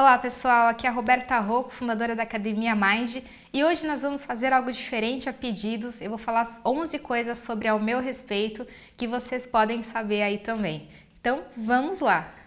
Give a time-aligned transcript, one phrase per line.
[0.00, 3.16] Olá pessoal, aqui é a Roberta Rocco, fundadora da Academia Mind
[3.52, 6.00] e hoje nós vamos fazer algo diferente a pedidos.
[6.00, 8.66] Eu vou falar 11 coisas sobre ao meu respeito
[8.96, 10.88] que vocês podem saber aí também.
[11.20, 12.39] Então vamos lá!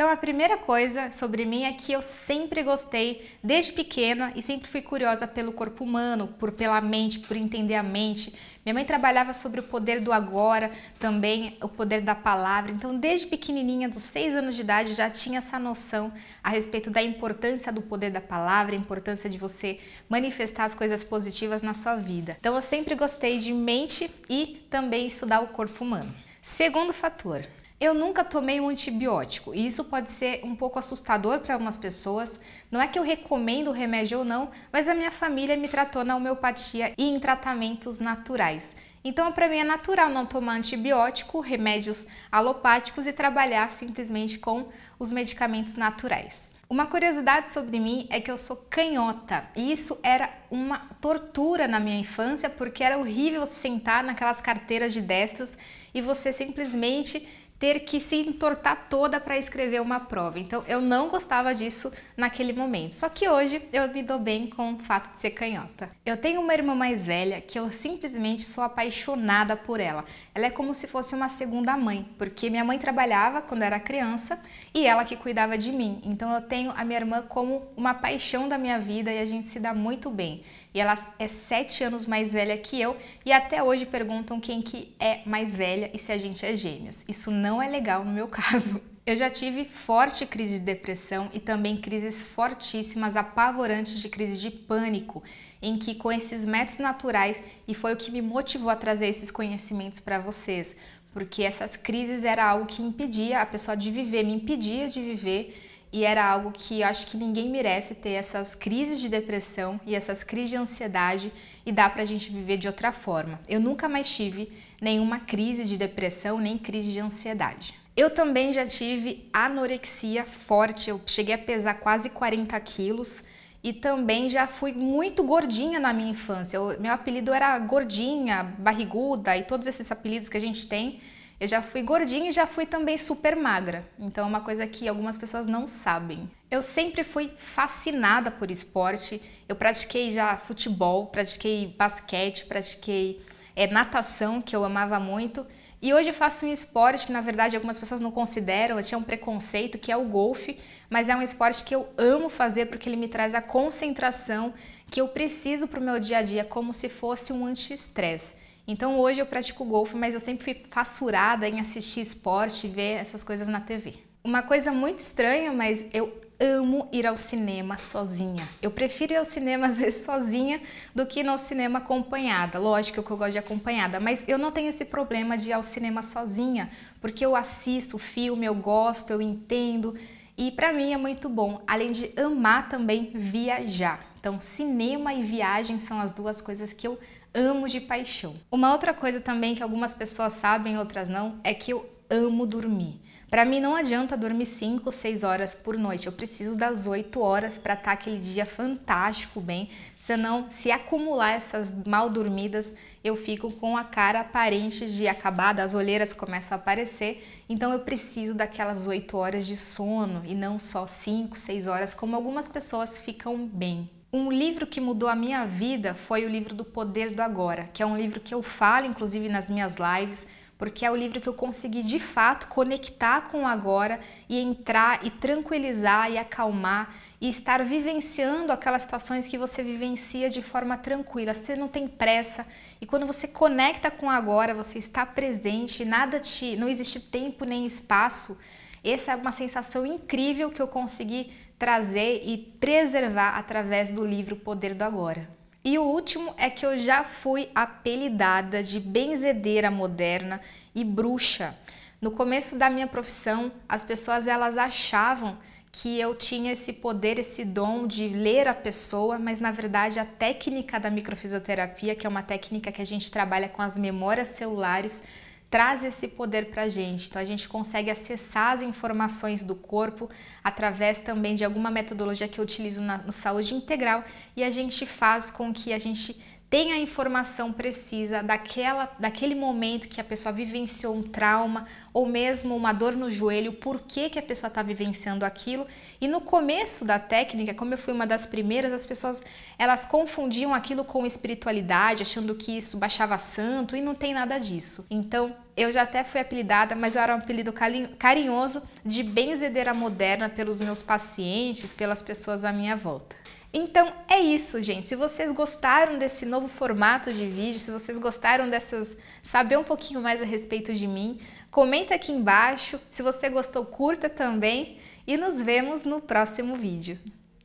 [0.00, 4.66] Então a primeira coisa sobre mim é que eu sempre gostei desde pequena e sempre
[4.66, 8.34] fui curiosa pelo corpo humano, por pela mente, por entender a mente.
[8.64, 12.72] Minha mãe trabalhava sobre o poder do agora, também o poder da palavra.
[12.72, 16.10] Então desde pequenininha, dos seis anos de idade, já tinha essa noção
[16.42, 21.04] a respeito da importância do poder da palavra, a importância de você manifestar as coisas
[21.04, 22.38] positivas na sua vida.
[22.40, 26.10] Então eu sempre gostei de mente e também estudar o corpo humano.
[26.40, 27.44] Segundo fator,
[27.80, 32.38] eu nunca tomei um antibiótico e isso pode ser um pouco assustador para algumas pessoas.
[32.70, 36.04] Não é que eu recomendo o remédio ou não, mas a minha família me tratou
[36.04, 38.76] na homeopatia e em tratamentos naturais.
[39.02, 45.10] Então, para mim é natural não tomar antibiótico, remédios alopáticos e trabalhar simplesmente com os
[45.10, 46.52] medicamentos naturais.
[46.68, 51.80] Uma curiosidade sobre mim é que eu sou canhota e isso era uma tortura na
[51.80, 55.52] minha infância porque era horrível você sentar naquelas carteiras de destros
[55.92, 57.26] e você simplesmente
[57.60, 60.40] ter que se entortar toda para escrever uma prova.
[60.40, 62.92] Então eu não gostava disso naquele momento.
[62.92, 65.90] Só que hoje eu me dou bem com o fato de ser canhota.
[66.04, 70.06] Eu tenho uma irmã mais velha que eu simplesmente sou apaixonada por ela.
[70.34, 74.40] Ela é como se fosse uma segunda mãe, porque minha mãe trabalhava quando era criança
[74.72, 76.00] e ela que cuidava de mim.
[76.02, 79.48] Então eu tenho a minha irmã como uma paixão da minha vida e a gente
[79.48, 80.42] se dá muito bem.
[80.72, 84.94] E ela é sete anos mais velha que eu e até hoje perguntam quem que
[85.00, 87.04] é mais velha e se a gente é gêmeas.
[87.08, 88.80] Isso não não é legal no meu caso.
[89.04, 94.52] Eu já tive forte crise de depressão e também crises fortíssimas, apavorantes de crise de
[94.52, 95.20] pânico,
[95.60, 99.32] em que com esses métodos naturais e foi o que me motivou a trazer esses
[99.32, 100.76] conhecimentos para vocês,
[101.12, 105.69] porque essas crises era algo que impedia a pessoa de viver, me impedia de viver
[105.92, 109.94] e era algo que eu acho que ninguém merece ter essas crises de depressão e
[109.94, 111.32] essas crises de ansiedade
[111.66, 113.40] e dá pra gente viver de outra forma.
[113.48, 117.74] Eu nunca mais tive nenhuma crise de depressão nem crise de ansiedade.
[117.96, 123.24] Eu também já tive anorexia forte, eu cheguei a pesar quase 40 quilos
[123.62, 126.56] e também já fui muito gordinha na minha infância.
[126.56, 131.00] Eu, meu apelido era gordinha, barriguda e todos esses apelidos que a gente tem.
[131.40, 133.82] Eu já fui gordinha e já fui também super magra.
[133.98, 136.28] Então é uma coisa que algumas pessoas não sabem.
[136.50, 139.22] Eu sempre fui fascinada por esporte.
[139.48, 143.22] Eu pratiquei já futebol, pratiquei basquete, pratiquei
[143.56, 145.46] é, natação, que eu amava muito.
[145.80, 149.02] E hoje faço um esporte que na verdade algumas pessoas não consideram, eu tinha um
[149.02, 150.58] preconceito, que é o golfe,
[150.90, 154.52] mas é um esporte que eu amo fazer porque ele me traz a concentração
[154.90, 158.34] que eu preciso para o meu dia a dia, como se fosse um anti-estresse.
[158.70, 163.00] Então hoje eu pratico golfe, mas eu sempre fui fassurada em assistir esporte e ver
[163.00, 163.94] essas coisas na TV.
[164.22, 168.48] Uma coisa muito estranha, mas eu amo ir ao cinema sozinha.
[168.62, 170.60] Eu prefiro ir ao cinema às vezes sozinha
[170.94, 172.60] do que ir ao cinema acompanhada.
[172.60, 175.64] Lógico que eu gosto de acompanhada, mas eu não tenho esse problema de ir ao
[175.64, 176.70] cinema sozinha,
[177.00, 179.96] porque eu assisto o filme, eu gosto, eu entendo.
[180.38, 184.06] E para mim é muito bom, além de amar também viajar.
[184.18, 187.19] Então, cinema e viagem são as duas coisas que eu amo
[187.68, 188.34] de paixão.
[188.50, 193.00] Uma outra coisa também que algumas pessoas sabem, outras não, é que eu amo dormir.
[193.30, 196.08] Para mim não adianta dormir 5, 6 horas por noite.
[196.08, 199.68] Eu preciso das 8 horas para estar tá aquele dia fantástico bem.
[199.96, 202.74] Senão, se acumular essas mal dormidas,
[203.04, 207.24] eu fico com a cara aparente de acabada, as olheiras começam a aparecer.
[207.48, 212.16] Então eu preciso daquelas 8 horas de sono e não só 5, 6 horas como
[212.16, 213.88] algumas pessoas ficam bem.
[214.12, 217.80] Um livro que mudou a minha vida foi o livro do Poder do Agora, que
[217.80, 220.26] é um livro que eu falo, inclusive nas minhas lives,
[220.58, 225.06] porque é o livro que eu consegui de fato conectar com o agora e entrar
[225.06, 231.32] e tranquilizar e acalmar e estar vivenciando aquelas situações que você vivencia de forma tranquila.
[231.32, 232.44] Você não tem pressa
[232.80, 237.44] e quando você conecta com o agora, você está presente, nada te, não existe tempo
[237.44, 238.36] nem espaço.
[238.82, 244.74] Essa é uma sensação incrível que eu consegui trazer e preservar através do livro Poder
[244.74, 245.28] do Agora.
[245.62, 250.40] E o último é que eu já fui apelidada de benzedeira moderna
[250.74, 251.54] e bruxa.
[252.00, 255.36] No começo da minha profissão, as pessoas elas achavam
[255.70, 260.06] que eu tinha esse poder, esse dom de ler a pessoa, mas na verdade a
[260.06, 265.02] técnica da microfisioterapia, que é uma técnica que a gente trabalha com as memórias celulares,
[265.50, 267.08] traz esse poder para a gente.
[267.08, 270.08] Então a gente consegue acessar as informações do corpo
[270.44, 274.04] através também de alguma metodologia que eu utilizo na, no saúde integral
[274.36, 276.16] e a gente faz com que a gente
[276.50, 281.64] tem a informação precisa daquela, daquele momento que a pessoa vivenciou um trauma
[281.94, 285.64] ou mesmo uma dor no joelho, por que, que a pessoa está vivenciando aquilo.
[286.00, 289.22] E no começo da técnica, como eu fui uma das primeiras, as pessoas
[289.56, 294.84] elas confundiam aquilo com espiritualidade, achando que isso baixava santo e não tem nada disso.
[294.90, 297.52] Então, eu já até fui apelidada, mas eu era um apelido
[297.96, 303.14] carinhoso de benzedeira moderna pelos meus pacientes, pelas pessoas à minha volta.
[303.52, 304.86] Então é isso, gente.
[304.86, 310.00] Se vocês gostaram desse novo formato de vídeo, se vocês gostaram dessas, saber um pouquinho
[310.00, 311.18] mais a respeito de mim,
[311.50, 312.80] comenta aqui embaixo.
[312.90, 316.96] Se você gostou, curta também e nos vemos no próximo vídeo.